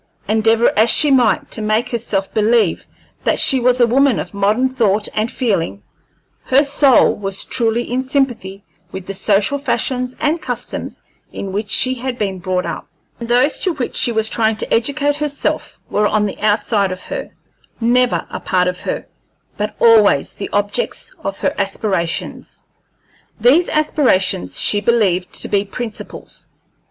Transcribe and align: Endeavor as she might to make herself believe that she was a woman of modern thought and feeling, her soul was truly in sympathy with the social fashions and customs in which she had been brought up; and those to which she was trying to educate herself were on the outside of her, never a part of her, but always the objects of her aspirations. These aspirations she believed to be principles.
Endeavor 0.27 0.73
as 0.75 0.89
she 0.89 1.11
might 1.11 1.51
to 1.51 1.61
make 1.61 1.89
herself 1.91 2.33
believe 2.33 2.87
that 3.23 3.37
she 3.37 3.59
was 3.59 3.79
a 3.79 3.85
woman 3.85 4.17
of 4.19 4.33
modern 4.33 4.67
thought 4.67 5.07
and 5.13 5.31
feeling, 5.31 5.83
her 6.45 6.63
soul 6.63 7.13
was 7.15 7.45
truly 7.45 7.83
in 7.83 8.01
sympathy 8.01 8.63
with 8.91 9.05
the 9.05 9.13
social 9.13 9.59
fashions 9.59 10.15
and 10.19 10.41
customs 10.41 11.03
in 11.31 11.51
which 11.51 11.69
she 11.69 11.93
had 11.93 12.17
been 12.17 12.39
brought 12.39 12.65
up; 12.65 12.87
and 13.19 13.29
those 13.29 13.59
to 13.59 13.73
which 13.73 13.95
she 13.95 14.11
was 14.11 14.27
trying 14.27 14.55
to 14.55 14.73
educate 14.73 15.17
herself 15.17 15.77
were 15.87 16.07
on 16.07 16.25
the 16.25 16.39
outside 16.41 16.91
of 16.91 17.03
her, 17.03 17.29
never 17.79 18.25
a 18.31 18.39
part 18.39 18.67
of 18.67 18.79
her, 18.79 19.05
but 19.55 19.75
always 19.79 20.33
the 20.33 20.49
objects 20.51 21.13
of 21.23 21.37
her 21.41 21.53
aspirations. 21.59 22.63
These 23.39 23.69
aspirations 23.69 24.59
she 24.59 24.81
believed 24.81 25.31
to 25.43 25.47
be 25.47 25.63
principles. 25.63 26.47